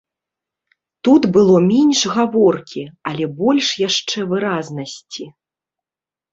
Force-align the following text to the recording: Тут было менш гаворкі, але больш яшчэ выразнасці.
Тут 1.07 1.21
было 1.35 1.57
менш 1.73 1.99
гаворкі, 2.15 2.83
але 3.11 3.23
больш 3.45 3.67
яшчэ 3.87 4.17
выразнасці. 4.35 5.33